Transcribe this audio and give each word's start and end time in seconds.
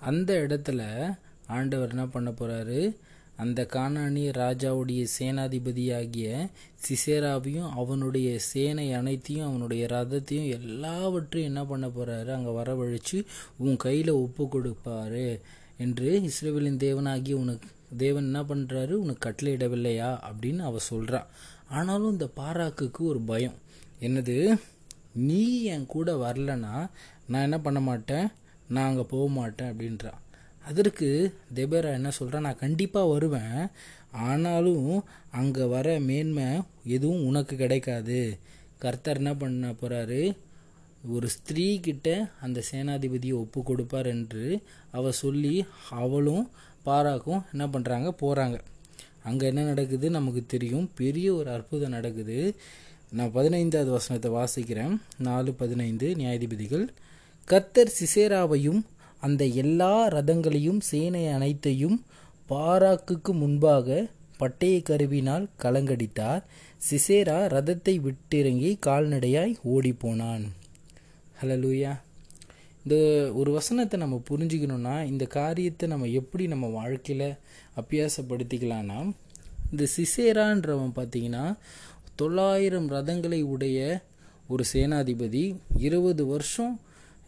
அந்த 0.00 0.46
இடத்துல 0.48 0.82
ஆண்டவர் 1.46 1.88
என்ன 1.88 2.06
பண்ண 2.06 2.30
போகிறாரு 2.30 2.96
அந்த 3.36 3.66
கானானிய 3.72 4.28
ராஜாவுடைய 4.32 5.06
சேனாதிபதியாகிய 5.18 6.50
சிசேராவையும் 6.88 7.68
அவனுடைய 7.68 8.38
சேனை 8.38 8.92
அனைத்தையும் 8.92 9.46
அவனுடைய 9.46 9.86
ரதத்தையும் 9.86 10.48
எல்லாவற்றையும் 10.48 11.50
என்ன 11.54 11.64
பண்ண 11.64 11.86
போகிறாரு 11.86 12.30
அங்கே 12.32 12.50
வரவழைச்சு 12.50 13.24
உன் 13.56 13.76
கையில் 13.76 14.10
ஒப்பு 14.10 14.44
கொடுப்பாரு 14.44 15.40
என்று 15.78 16.20
இஸ்ரேவேலின் 16.20 16.82
தேவனாகிய 16.86 17.32
உனக்கு 17.32 17.68
தேவன் 17.96 18.24
என்ன 18.24 18.42
பண்ணுறாரு 18.42 18.90
உனக்கு 18.90 19.30
கட்டளையிடவில்லையா 19.30 20.10
அப்படின்னு 20.30 20.58
அவ 20.58 20.78
சொல்கிறான் 20.78 21.26
ஆனாலும் 21.68 22.10
இந்த 22.10 22.28
பாராக்குக்கு 22.36 22.98
ஒரு 22.98 23.20
பயம். 23.20 23.54
என்னது? 24.00 24.58
நீ 25.12 25.62
என் 25.62 25.86
கூட 25.86 26.14
வரலனா 26.14 26.90
நான் 27.26 27.42
என்ன 27.42 27.58
பண்ண 27.58 27.80
மாட்டேன்? 27.80 28.28
நான் 28.74 28.88
அங்கே 28.88 29.04
போக 29.12 29.24
மாட்டேன் 29.38 29.70
அப்படின்றா. 29.72 30.12
அதற்கு 30.64 31.08
தெபேரா 31.54 31.90
என்ன 31.98 32.10
சொல்கிறா 32.18 32.38
நான் 32.46 32.62
கண்டிப்பாக 32.64 33.12
வருவேன். 33.12 33.58
ஆனாலும் 34.26 34.88
அங்கே 35.40 35.64
வர 35.74 35.88
மேன்மை 36.08 36.48
எதுவும் 36.96 37.26
உனக்கு 37.28 37.54
கிடைக்காது. 37.56 38.20
கர்த்தர் 38.78 39.20
என்ன 39.22 39.32
பண்ண 39.34 39.70
போகிறாரு 39.80 40.22
ஒரு 41.14 41.26
ஸ்திரீ 41.28 41.66
கிட்ட 41.80 42.08
அந்த 42.40 42.58
சேனாதிபதியை 42.70 43.36
ஒப்பு 43.42 43.60
கொடுப்பார் 43.62 44.08
என்று 44.14 44.46
அவ 44.98 45.12
சொல்லி 45.22 45.54
அவளும் 46.02 46.44
பாராக்கும் 46.84 47.42
என்ன 47.52 47.64
பண்ணுறாங்க 47.74 48.08
போகிறாங்க 48.22 48.58
அங்கே 49.28 49.44
என்ன 49.46 49.62
நடக்குது? 49.62 50.06
நமக்கு 50.10 50.42
தெரியும். 50.46 50.86
பெரிய 51.00 51.28
ஒரு 51.34 51.48
அற்புதம் 51.50 51.94
நடக்குது. 51.96 52.38
நான் 53.18 53.32
பதினைந்தாவது 53.32 53.90
வசனத்தை 53.90 54.30
வாசிக்கிறேன். 54.38 54.94
நாலு 55.18 55.50
பதினைந்து 55.52 56.08
நியாயாதிபதிகள் 56.20 56.86
கர்த்தர் 57.50 57.92
சிசேராவையும் 57.98 58.80
அந்த 59.18 59.42
எல்லா 59.62 59.94
ரதங்களையும் 60.08 60.80
சேனை 60.80 61.22
அனைத்தையும் 61.28 61.96
பாராக்குக்கு 62.46 63.32
முன்பாக 63.32 63.98
பட்டய 64.38 64.76
கருவினால் 64.88 65.46
கலங்கடித்தார். 65.62 66.42
சிசேரா 66.90 67.38
ரதத்தை 67.54 67.94
விட்டிறங்கி 68.04 68.70
கால்நடையாய் 68.86 69.54
ஓடிப்போனான். 69.64 70.44
ஹலலூயா 71.40 71.92
இந்த 72.84 72.96
ஒரு 73.34 73.50
வசனத்தை 73.52 73.96
நம்ம 74.00 74.16
புரிஞ்சுக்கணும்னா 74.30 74.94
இந்த 75.04 75.24
காரியத்தை 75.26 75.88
நம்ம 75.88 76.06
எப்படி 76.20 76.46
நம்ம 76.46 76.68
வாழ்க்கையில் 76.68 77.28
அபியாசப்படுத்திக்கலாம்னா 77.76 78.98
இந்த 79.70 79.84
சிசேரான்றவன் 79.96 80.94
பார்த்தீங்கன்னா 80.96 81.44
தொள்ளாயிரம் 82.16 82.88
ரதங்களை 82.90 83.40
உடைய 83.54 83.80
ஒரு 84.48 84.64
சேனாதிபதி 84.72 85.44
இருபது 85.78 86.22
வருஷம் 86.26 86.72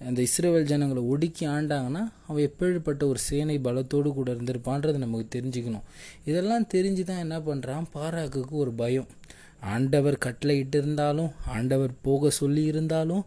அந்த 0.08 0.20
இஸ்ரேல் 0.28 0.68
ஜனங்களை 0.70 1.02
ஒடுக்கி 1.12 1.44
ஆண்டாங்கன்னா 1.54 2.02
அவன் 2.26 2.44
எப்பேழுப்பட்ட 2.48 3.02
ஒரு 3.10 3.20
சேனை 3.28 3.56
பலத்தோடு 3.66 4.08
கூட 4.18 4.28
இருந்திருப்பான்றது 4.34 4.98
நமக்கு 5.04 5.26
தெரிஞ்சுக்கணும். 5.36 5.86
இதெல்லாம் 6.24 6.66
தெரிஞ்சு 6.74 7.02
தான் 7.10 7.22
என்ன 7.26 7.38
பண்ணுறான் 7.48 7.86
பாராக்குக்கு 7.96 8.54
ஒரு 8.64 8.72
பயம். 8.82 9.08
ஆண்டவர் 9.72 10.16
கட்டளையிட்டு 10.26 10.78
இருந்தாலும் 10.82 11.32
ஆண்டவர் 11.56 11.92
போக 12.06 12.30
சொல்லி 12.40 12.62
இருந்தாலும் 12.64 13.24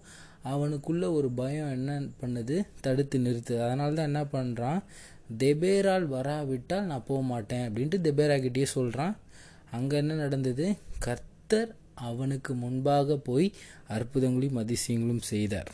அவனுக்குள்ள 0.54 1.06
ஒரு 1.18 1.30
பயம் 1.42 1.72
என்ன 1.78 1.92
பண்ணுது? 2.22 2.56
தடுத்து 2.86 3.20
நிறுத்துது. 3.20 3.62
அதனால 3.68 3.96
தான் 4.00 4.10
என்ன 4.12 4.24
பண்ணுறான் 4.36 4.82
தெபேரால் 5.44 6.06
வராவிட்டால் 6.16 6.90
நான் 6.90 7.08
போக 7.08 7.22
மாட்டேன் 7.32 7.66
அப்படின்ட்டு 7.68 8.00
தெபேரா 8.08 8.36
கிட்டேயே 8.44 8.68
சொல்கிறான் 8.78 9.16
அங்கே 9.78 9.96
என்ன 10.02 10.20
நடந்தது? 10.24 10.68
கர்த்தர் 11.06 11.72
அவனுக்கு 12.10 12.54
முன்பாக 12.66 13.18
போய் 13.30 13.48
அற்புதங்களையும் 13.96 14.62
அதிசயங்களும் 14.64 15.26
செய்தார். 15.34 15.72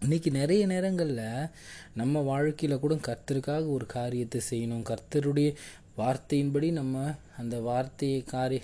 இன்னைக்கு 0.00 0.30
நிறைய 0.30 0.66
நேரங்களில் 0.66 1.46
நம்ம 1.94 2.20
வாழ்க்கையில் 2.20 2.78
கூட 2.78 2.94
கர்த்தருக்காக 2.94 3.68
ஒரு 3.68 3.86
காரியத்தை 3.86 4.40
செய்யணும். 4.50 4.82
கர்த்தருடைய 4.82 5.54
வார்த்தையின்படி 5.98 6.72
நம்ம 6.72 7.14
அந்த 7.38 7.60
வார்த்தையை 7.60 8.22
காரிய 8.22 8.60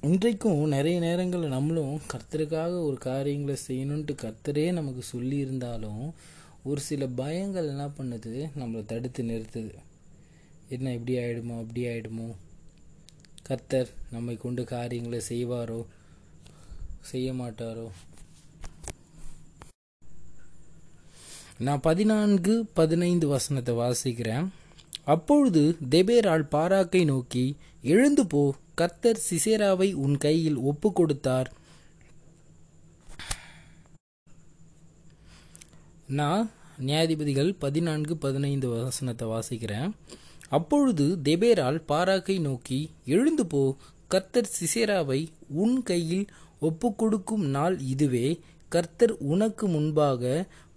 இன்றைக்கும் 0.00 0.68
நிறைய 0.68 0.98
நேரங்களில் 0.98 1.48
நம்மளும் 1.48 2.00
கர்த்தருக்காக 2.12 2.82
ஒரு 2.82 2.96
காரியங்களை 2.98 3.60
செய்யணுன்ட்டு 3.68 4.16
கர்த்தரே 4.22 4.72
நமக்கு 4.72 5.02
சொல்லியிருந்தாலும் 5.16 6.12
ஒரு 6.64 6.80
சில 6.80 7.06
பயங்கள் 7.06 7.66
என்ன 7.66 7.86
பண்ணுது? 7.86 8.48
நம்மளை 8.58 8.84
தடுத்து 8.84 9.22
நிறுத்துது. 9.22 9.74
என்ன 10.68 10.92
இப்படி 10.92 11.18
ஆயிடுமோ? 11.18 11.60
அப்படி 11.60 11.84
ஆயிடுமோ? 11.84 12.34
கர்த்தர் 13.50 13.88
நம்மை 14.14 14.34
கொண்டு 14.42 14.62
காரியங்களை 14.74 15.20
செய்வாரோ? 15.28 15.80
செய்ய 17.10 17.28
மாட்டாரோ 17.38 17.86
நான் 21.66 21.82
பதினான்கு 21.86 22.54
பதினைந்து 22.78 23.26
வசனத்தை 23.28 23.72
வாசிக்கிறேன். 23.80 24.46
அப்பொழுது 25.14 25.62
தெபேரால் 25.94 26.46
பாராக்கை 26.54 27.02
நோக்கி 27.10 27.44
எழுந்து 27.94 28.24
போ 28.26 28.42
கர்த்தர் 28.80 29.20
சிசேராவை 29.28 29.88
உன் 30.04 30.16
கையில் 30.26 30.58
ஒப்பு 30.70 30.88
கொடுத்தார் 30.92 31.50
நான் 36.20 36.46
நியாயாதிபதிகள் 36.86 37.52
பதினான்கு 37.64 38.16
பதினைந்து 38.24 38.68
வசனத்தை 38.68 39.26
வாசிக்கிறேன். 39.34 39.90
அப்பொழுது 40.50 41.06
தெபேரால் 41.24 41.78
பாராக்கை 41.88 42.40
நோக்கி 42.40 42.78
எழுந்து 43.06 43.46
போ 43.46 43.62
கர்த்தர் 44.08 44.48
சிசேராவை 44.58 45.20
உன் 45.62 45.82
கையில் 45.82 46.26
ஒப்புக்கொடுக்கும் 46.60 47.44
நாள் 47.56 47.76
இதுவே 47.92 48.28
கர்த்தர் 48.68 49.12
உனக்கு 49.32 49.66
முன்பாக 49.68 50.22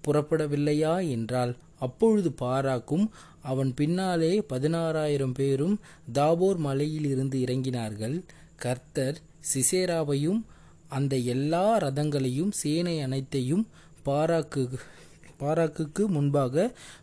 புறப்படவில்லையா? 0.05 1.09
என்றால் 1.09 1.53
அப்பொழுது 1.79 2.29
பாராக்கும் 2.41 3.05
அவன் 3.41 3.73
பின்னாலே 3.73 4.31
பதினாறாயிரம் 4.49 5.33
பேரும் 5.33 5.75
தாபோர் 6.13 6.57
மலையிலிருந்து 6.57 7.37
இறங்கினார்கள். 7.39 8.15
கர்த்தர் 8.55 9.17
சிசேராவையும் 9.53 10.41
அந்த 10.89 11.17
எல்லா 11.33 11.65
ரதங்களையும் 11.79 12.51
சேனை 12.51 13.01
அனைத்தையும் 13.01 13.67
பாராக்கு 14.05 14.63
பாராக்குக்கு 15.39 16.05
முன்பாக 16.07 16.55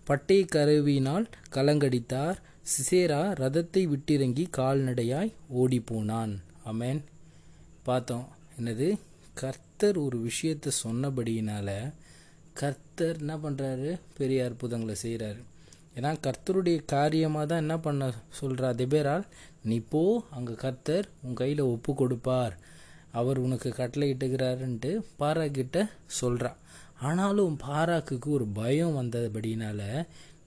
பட்டய 0.06 0.42
கருவியினால் 0.52 1.26
கலங்கடித்தார். 1.54 2.38
சிசேரா 2.72 3.20
ரதத்தை 3.40 3.80
விட்டிறங்கி 3.92 4.44
கால்நடையாய் 4.56 5.30
ஓடிப்போனான். 5.60 6.34
அமேன் 6.70 7.00
பார்த்தோம். 7.82 8.26
என்னது? 8.58 8.88
கர்த்தர் 9.34 9.96
ஒரு 9.96 10.18
விஷயத்தை 10.18 10.70
சொன்னபடியினால 10.84 11.68
கர்த்தர் 12.60 13.18
என்ன 13.18 13.34
பண்ணுறாரு 13.36 13.90
பெரிய 14.18 14.44
அற்புதங்களை 14.44 14.96
செய்கிறாரு 15.02 15.40
ஏன்னா 15.96 16.10
கர்த்தருடைய 16.26 16.78
காரியமாக 16.94 17.46
தான் 17.46 17.62
என்ன 17.64 17.76
பண்ண 17.78 18.12
சொல்கிறா 18.40 18.68
திபேரால்? 18.80 19.26
நீ 19.68 19.78
போ 19.92 20.02
அங்கே 20.36 20.54
கர்த்தர் 20.64 21.08
உன் 21.22 21.38
கையில் 21.42 21.62
ஒப்பு 21.74 21.92
கொடுப்பார். 21.94 22.54
அவர் 23.18 23.38
உனக்கு 23.38 23.70
கட்டளை 23.70 24.08
இட்டுகிறாருன்ட்டு 24.12 24.90
பாராக்கிட்ட 25.20 25.78
சொல்கிறா 26.20 26.52
ஆனாலும் 27.08 27.54
பாராக்குக்கு 27.68 28.28
ஒரு 28.30 28.46
பயம் 28.60 28.96
வந்தபடினால 29.00 29.80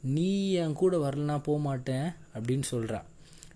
நீ 0.04 0.52
என் 0.54 0.74
கூட 0.74 0.98
வரலனா 0.98 1.42
போக 1.42 1.60
மாட்டேன் 1.60 2.14
அப்படின்னு 2.36 2.64
சொல்கிறா 2.72 3.00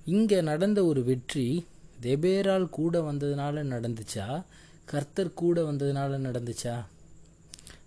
இங்கே 0.05 0.41
நடந்த 0.41 0.85
ஒரு 0.85 1.03
வெற்றி 1.03 1.65
தெபேரால் 2.01 2.69
கூட 2.69 3.01
வந்ததுனால 3.01 3.63
நடந்துச்சா? 3.63 4.43
கர்த்தர் 4.85 5.33
கூட 5.33 5.63
வந்ததுனால 5.63 6.17
நடந்துச்சா? 6.17 6.85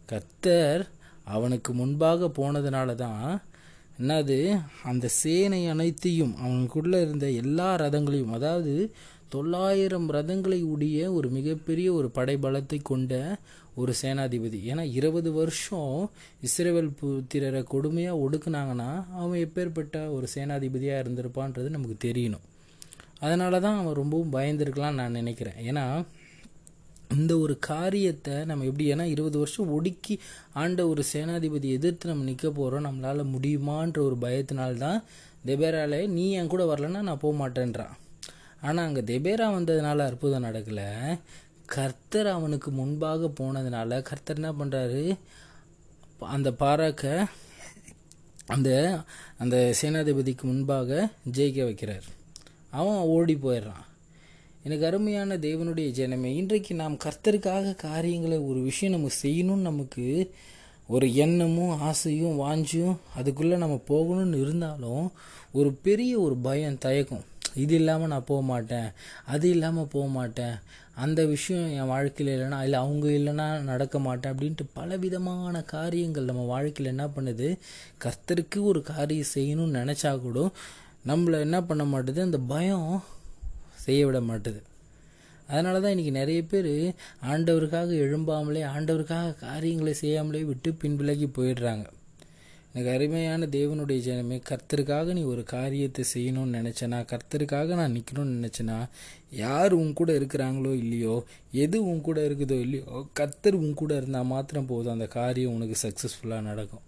கர்த்தர் 0.06 0.88
அவனுக்கு 1.24 1.72
முன்பாக 1.72 2.28
போனதுனால 2.28 2.94
தான் 2.94 3.40
என்னது? 3.98 4.60
அந்த 4.82 5.08
சேனை 5.08 5.68
அனைத்தையும் 5.68 6.36
அவனுக்குள்ளே 6.36 7.00
இருந்த 7.00 7.30
எல்லா 7.30 7.76
ரதங்களையும் 7.76 8.30
அதாவது 8.30 8.74
தொள்ளாயிரம் 9.30 10.10
ரதங்களை 10.10 10.62
உடைய 10.62 11.12
ஒரு 11.12 11.30
மிகப்பெரிய 11.30 11.92
ஒரு 11.92 12.10
படைபலத்தை 12.14 12.82
கொண்ட 12.82 13.14
ஒரு 13.74 13.94
சேனாதிபதி. 14.02 14.58
ஏன்னா 14.70 14.92
இருபது 14.92 15.32
வருஷம் 15.32 16.10
இஸ்ரேவேல் 16.46 16.90
புத்திரரை 17.02 17.62
கொடுமையாக 17.74 18.22
ஒடுக்குனாங்கன்னா 18.24 18.90
அவன் 19.10 19.42
எப்பேற்பட்ட 19.46 20.12
ஒரு 20.12 20.28
சேனாதிபதியாக 20.34 21.02
இருந்திருப்பான்றது 21.04 21.68
நமக்கு 21.68 22.12
தெரியணும். 22.12 22.46
அதனால 23.18 23.60
தான் 23.60 23.78
அவன் 23.78 23.94
ரொம்பவும் 23.94 24.32
பயந்துருக்கலாம்னு 24.32 25.00
நான் 25.02 25.18
நினைக்கிறேன். 25.20 25.58
ஏன்னா 25.70 26.04
இந்த 27.16 27.38
ஒரு 27.38 27.58
காரியத்தை 27.58 28.44
நம்ம 28.44 28.64
எப்படி 28.64 28.92
ஏன்னா 28.92 29.04
இருபது 29.04 29.38
வருஷம் 29.38 29.72
ஒடுக்கி 29.72 30.18
ஆண்ட 30.52 30.88
ஒரு 30.88 31.04
சேனாதிபதி 31.12 31.68
எதிர்த்து 31.78 32.08
நம்ம 32.08 32.24
நிற்க 32.24 32.50
போகிறோம் 32.50 32.86
நம்மளால் 32.88 33.32
முடியுமான்ற 33.34 33.98
ஒரு 33.98 34.16
பயத்தினால்தான் 34.20 35.02
தெபேரால 35.46 36.08
நீ 36.08 36.32
என் 36.32 36.46
கூட 36.46 36.64
வரலன்னா 36.64 37.00
நான் 37.00 37.18
போக 37.18 37.48
மாட்டேன்றான் 37.48 37.94
ஆனால் 38.60 38.86
அங்கே 38.86 39.00
தெபேரா 39.00 39.46
வந்ததுனால 39.56 40.06
அற்புதம் 40.06 40.44
நடக்கலை. 40.44 41.18
கர்த்தர் 41.74 42.28
அவனுக்கு 42.36 42.70
முன்பாக 42.70 43.28
போனதுனால 43.40 44.00
கர்த்தர் 44.08 44.38
என்ன 44.40 44.50
பண்ணுறாரு 44.60 45.02
அந்த 46.34 46.48
பாராக்க 46.62 47.04
அந்த 48.54 48.70
அந்த 49.42 49.56
சேனாதிபதிக்கு 49.80 50.44
முன்பாக 50.50 50.90
ஜெயிக்க 51.32 51.60
வைக்கிறார். 51.68 52.06
அவன் 52.78 53.02
ஓடி 53.16 53.34
போயிடுறான். 53.34 53.84
எனக்கு 54.64 54.86
அருமையான 54.86 55.36
தேவனுடைய 55.46 55.88
ஜனமே 55.98 56.30
இன்றைக்கு 56.40 56.72
நாம் 56.74 57.02
கர்த்தருக்காக 57.04 57.74
காரியங்களை 57.84 58.38
ஒரு 58.50 58.60
விஷயம் 58.60 58.94
நம்ம 58.94 59.12
செய்யணும்னு 59.22 59.68
நமக்கு 59.70 60.06
ஒரு 60.94 61.06
எண்ணமும் 61.24 61.74
ஆசையும் 61.88 62.40
வாஞ்சியும் 62.40 62.96
அதுக்குள்ளே 63.16 63.56
நம்ம 63.56 63.76
போகணும்னு 63.88 64.40
இருந்தாலும் 64.44 65.04
ஒரு 65.58 65.72
பெரிய 65.86 66.12
ஒரு 66.18 66.36
பயம் 66.46 66.82
தயக்கம். 66.86 67.24
இது 67.54 67.74
இல்லாமல் 67.74 68.12
நான் 68.12 68.28
போக 68.30 68.42
மாட்டேன் 68.42 68.88
அது 69.34 69.46
இல்லாமல் 69.50 69.92
போக 69.94 70.06
மாட்டேன் 70.18 70.56
அந்த 71.04 71.20
விஷயம் 71.32 71.68
என் 71.78 71.90
வாழ்க்கையில் 71.92 72.30
இல்லைனா 72.34 72.58
இல்லை 72.62 72.78
அவங்க 72.84 73.06
இல்லைன்னா 73.08 73.46
நடக்க 73.62 73.98
மாட்டேன் 73.98 74.32
அப்படின்ட்டு 74.32 74.64
பலவிதமான 74.72 75.62
காரியங்கள் 75.74 76.28
நம்ம 76.30 76.44
வாழ்க்கையில் 76.52 76.92
என்ன 76.92 77.06
பண்ணுது? 77.16 77.48
கர்த்தருக்கு 78.04 78.58
ஒரு 78.70 78.82
காரியம் 78.90 79.32
செய்யணும்னு 79.34 79.78
நினச்சா 79.80 80.12
கூட 80.20 80.40
நம்மளை 81.06 81.38
என்ன 81.40 81.58
பண்ண 81.62 81.84
மாட்டுது? 81.84 82.20
அந்த 82.20 82.40
பயம் 82.52 82.90
செய்ய 83.86 84.00
விட 84.06 84.20
மாட்டுது. 84.20 84.60
அதனால 85.48 85.80
தான் 85.80 85.94
இன்றைக்கி 85.94 86.10
நிறைய 86.10 86.40
பேர் 86.42 86.72
ஆண்டவருக்காக 87.30 87.96
எழும்பாமலே 88.04 88.60
ஆண்டவருக்காக 88.74 89.38
காரியங்களை 89.46 89.94
செய்யாமலே 90.02 90.42
விட்டு 90.50 90.70
பின்விலகி 90.82 91.28
போயிடுறாங்க. 91.38 91.86
எனக்கு 92.74 92.90
அருமையான 92.92 93.46
தேவனுடைய 93.46 94.00
ஜனமே 94.08 94.36
கர்த்தருக்காக 94.48 95.12
நீ 95.12 95.22
ஒரு 95.22 95.42
காரியத்தை 95.44 96.04
செய்யணும்னு 96.14 96.56
நினச்சனா? 96.58 96.98
கர்த்தருக்காக 97.12 97.74
நான் 97.74 97.96
நிற்கணும்னு 97.96 98.36
நினச்சேனா? 98.36 98.88
யார் 99.30 99.72
உன் 99.72 99.92
கூட 99.92 100.12
இருக்கிறாங்களோ 100.12 100.74
இல்லையோ 100.74 101.24
எது 101.50 101.84
உன் 101.84 102.00
கூட 102.00 102.28
இருக்குதோ 102.28 102.60
இல்லையோ 102.60 103.06
கர்த்தர் 103.12 103.54
உன் 103.54 103.74
கூட 103.74 103.96
இருந்தால் 103.96 104.24
மாத்திரம் 104.24 104.66
போதும். 104.66 104.92
அந்த 104.92 105.06
காரியம் 105.06 105.54
உனக்கு 105.54 105.78
சக்ஸஸ்ஃபுல்லாக 105.82 106.42
நடக்கும். 106.42 106.84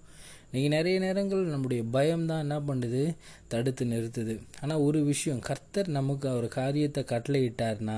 இன்றைக்கி 0.52 0.70
நிறைய 0.74 0.96
நேரங்கள் 1.04 1.44
நம்முடைய 1.52 1.82
பயம் 1.92 2.24
தான் 2.30 2.42
என்ன 2.44 2.56
பண்ணுது? 2.66 3.02
தடுத்து 3.52 3.84
நிறுத்துது. 3.92 4.34
ஆனால் 4.62 4.82
ஒரு 4.86 4.98
விஷயம் 5.04 5.38
கர்த்தர் 5.46 5.88
நமக்கு 5.96 6.26
ஒரு 6.38 6.48
காரியத்தை 6.56 7.02
கட்டளையிட்டார்னா 7.12 7.94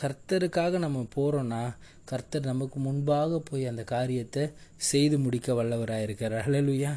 கர்த்தருக்காக 0.00 0.80
நம்ம 0.84 1.00
போகிறோன்னா 1.14 1.62
கர்த்தர் 2.10 2.46
நமக்கு 2.50 2.80
முன்பாக 2.84 3.40
போய் 3.48 3.64
அந்த 3.70 3.84
காரியத்தை 3.94 4.44
செய்து 4.90 5.18
முடிக்க 5.24 5.56
வல்லவராக 5.60 6.06
இருக்கார் 6.06 6.36
அழலுயா 6.42 6.92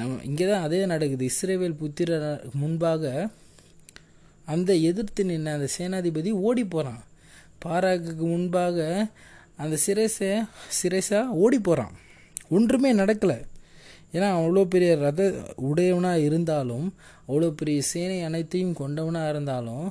நம்ம 0.00 0.18
இங்கே 0.30 0.48
தான் 0.50 0.66
அதே 0.68 0.80
நடக்குது. 0.94 1.28
இஸ்ரேவேல் 1.32 1.78
புத்திர 1.82 2.18
முன்பாக 2.62 3.14
அந்த 4.54 4.70
எதிர்த்து 4.90 5.28
நின்ன 5.30 5.54
அந்த 5.58 5.70
சேனாதிபதி 5.78 6.32
ஓடி 6.48 6.66
போகிறான் 6.74 7.00
பாராக்குக்கு 7.66 8.26
முன்பாக 8.34 8.90
அந்த 9.62 9.78
சிரேசை 9.86 10.32
சிரேசா 10.80 11.22
ஓடி 11.44 11.60
போகிறான் 11.70 11.96
ஒன்றுமே 12.56 12.92
நடக்கலை. 13.02 13.40
ஏன்னா 14.12 14.28
அவ்வளோ 14.38 14.62
பெரிய 14.64 14.96
ரத 14.96 15.22
உடையவனாக 15.68 16.24
இருந்தாலும் 16.26 16.86
அவ்வளோ 17.28 17.48
பெரிய 17.50 17.80
சேனை 17.82 18.18
அனைத்தையும் 18.22 18.78
கொண்டவனாக 18.80 19.28
இருந்தாலும் 19.28 19.86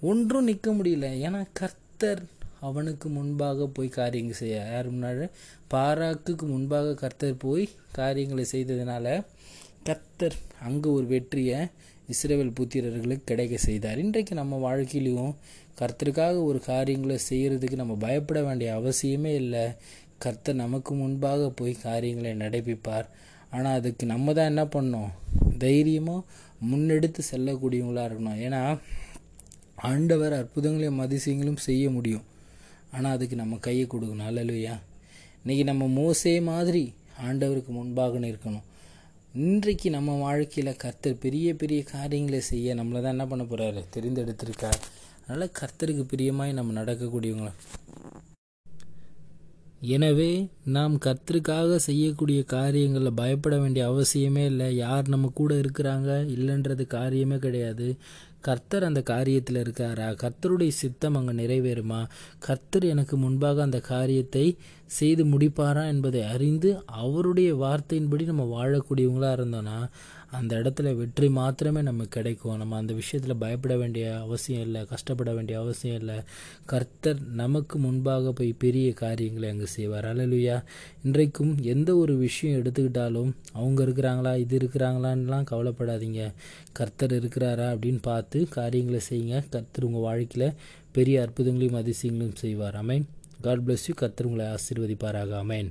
ஒன்றும் 0.00 0.44
நிற்க 0.44 0.70
முடியல. 0.72 1.08
ஏன்னா 1.26 1.40
கர்த்தர் 1.52 2.22
அவனுக்கு 2.60 3.06
முன்பாக 3.08 3.66
போய் 3.66 3.88
காரியங்கள் 3.88 4.40
செய்ய 4.42 4.56
யார் 4.72 4.88
முன்னாடி? 4.92 5.26
பாராக்குக்கு 5.68 6.44
முன்பாக 6.46 6.94
கர்த்தர் 6.94 7.42
போய் 7.46 7.64
காரியங்களை 7.92 8.44
செய்ததுனால 8.52 9.06
கர்த்தர் 9.88 10.36
அங்கே 10.62 10.88
ஒரு 10.88 11.06
வெற்றியை 11.06 11.58
இஸ்ரேவேல் 12.12 12.56
புத்திரர்களுக்கு 12.58 13.24
கிடைக்க 13.24 13.56
செய்தார். 13.56 13.98
இன்றைக்கு 13.98 14.34
நம்ம 14.34 14.54
வாழ்க்கையிலையும் 14.64 15.34
கர்த்தருக்காக 15.80 16.36
ஒரு 16.44 16.58
காரியங்களை 16.60 17.16
செய்கிறதுக்கு 17.30 17.76
நம்ம 17.82 17.94
பயப்பட 17.94 18.40
வேண்டிய 18.42 18.70
அவசியமே 18.80 19.32
இல்லை. 19.34 19.64
கர்த்தர் 20.24 20.62
நமக்கு 20.64 20.92
முன்பாக 21.02 21.48
போய் 21.58 21.74
காரியங்களை 21.86 22.32
நடைபிப்பார் 22.42 23.08
ஆனால் 23.54 23.76
அதுக்கு 23.78 24.04
நம்ம 24.12 24.34
தான் 24.38 24.50
என்ன 24.52 24.64
பண்ணோம் 24.74 25.10
தைரியமாக 25.64 26.26
முன்னெடுத்து 26.70 27.20
செல்லக்கூடியவங்களாக 27.30 28.08
இருக்கணும். 28.08 28.38
ஏன்னா 28.44 28.60
ஆண்டவர் 29.90 30.34
அற்புதங்களையும் 30.40 31.02
அதிசயங்களும் 31.04 31.64
செய்ய 31.68 31.84
முடியும். 31.96 32.26
ஆனால் 32.96 33.14
அதுக்கு 33.16 33.36
நம்ம 33.42 33.58
கையை 33.66 33.86
கொடுக்கணும். 33.92 34.28
அல்லையா 34.30 34.76
இன்றைக்கி 35.40 35.64
நம்ம 35.70 35.86
மோசே 36.00 36.34
மாதிரி 36.50 36.84
ஆண்டவருக்கு 37.26 37.72
முன்பாக 37.78 38.20
இருக்கணும் 38.32 38.66
இன்றைக்கு 39.44 39.88
நம்ம 39.96 40.10
வாழ்க்கையில் 40.26 40.80
கர்த்தர் 40.82 41.22
பெரிய 41.24 41.48
பெரிய 41.62 41.80
காரியங்களை 41.94 42.40
செய்ய 42.50 42.74
நம்மளை 42.80 43.00
தான் 43.00 43.14
என்ன 43.16 43.26
பண்ண 43.32 43.44
போகிறாரு 43.50 43.82
தெரிந்தெடுத்திருக்கார். 43.96 44.80
அதனால் 45.24 45.56
கர்த்தருக்கு 45.60 46.04
பிரியமாய் 46.12 46.58
நம்ம 46.58 46.74
நடக்கக்கூடியவங்களை? 46.80 47.52
எனவே 49.80 50.48
நாம் 50.64 50.98
கர்த்தருக்காக 50.98 51.76
செய்யக்கூடிய 51.76 52.42
காரியங்களில் 52.42 53.12
பயப்பட 53.12 53.58
வேண்டிய 53.58 53.90
அவசியமே 53.90 54.44
இல்லை. 54.44 54.76
யார் 54.76 55.08
நம்ம 55.08 55.30
கூட 55.34 55.54
இருக்கிறாங்க 55.54 56.10
இல்லைன்றது 56.36 56.86
காரியமே 56.88 57.38
கிடையாது. 57.38 57.96
கர்த்தர் 58.40 58.84
அந்த 58.84 59.02
காரியத்தில் 59.06 59.60
இருக்காரா? 59.60 60.14
கர்த்தருடைய 60.22 60.68
சித்தம் 60.68 61.14
அங்கே 61.14 61.32
நிறைவேறுமா? 61.32 62.06
கர்த்தர் 62.38 62.84
எனக்கு 62.84 63.16
முன்பாக 63.16 63.62
அந்த 63.62 63.80
காரியத்தை 63.80 64.56
செய்து 64.98 65.22
முடிப்பாரா 65.24 65.86
என்பதை 65.86 66.22
அறிந்து 66.34 66.70
அவருடைய 67.02 67.50
வார்த்தையின்படி 67.54 68.24
நம்ம 68.24 68.44
வாழக்கூடியவங்களாக 68.54 69.38
இருந்தோன்னா 69.40 69.78
அந்த 70.30 70.52
இடத்துல 70.56 70.88
வெற்றி 70.96 71.28
மாத்திரமே 71.28 71.80
நமக்கு 71.82 72.08
கிடைக்கும். 72.08 72.56
நம்ம 72.56 72.76
அந்த 72.76 72.92
விஷயத்தில் 72.92 73.36
பயப்பட 73.36 73.74
வேண்டிய 73.76 74.04
அவசியம் 74.20 74.62
இல்லை 74.62 74.80
கஷ்டப்பட 74.84 75.32
வேண்டிய 75.32 75.56
அவசியம் 75.60 75.98
இல்லை. 75.98 76.16
கர்த்தர் 76.64 77.20
நமக்கு 77.34 77.78
முன்பாக 77.78 78.32
போய் 78.32 78.50
பெரிய 78.64 78.92
காரியங்களை 78.92 79.48
அங்கே 79.48 79.66
செய்வார். 79.66 80.04
அலலுயா 80.04 80.56
இன்றைக்கும் 81.04 81.52
எந்த 81.62 81.90
ஒரு 81.96 82.16
விஷயம் 82.16 82.62
எடுத்துக்கிட்டாலும் 82.62 83.32
அவங்க 83.52 83.80
இருக்கிறாங்களா? 83.84 84.32
இது 84.38 84.58
இருக்கிறாங்களான்லாம் 84.58 85.48
கவலைப்படாதீங்க. 85.50 86.22
கர்த்தர் 86.72 87.12
இருக்கிறாரா? 87.12 87.68
அப்படின்னு 87.74 88.02
பார்த்து 88.02 88.40
காரியங்களை 88.58 89.00
செய்யுங்க. 89.10 89.36
கர்த்தர் 89.50 89.88
உங்கள் 89.88 90.06
வாழ்க்கையில் 90.08 90.54
பெரிய 90.92 91.16
அற்புதங்களையும் 91.24 91.80
அதிசயங்களையும் 91.82 92.42
செய்வார். 92.44 92.78
அமேன் 92.82 93.06
காட் 93.44 93.64
பிளஸ் 93.66 93.86
யூ 93.88 93.94
கர்த்தர் 93.94 94.26
உங்களை 94.26 94.46
ஆசீர்வதிப்பாராக. 94.52 95.32
அமேன் 95.42 95.70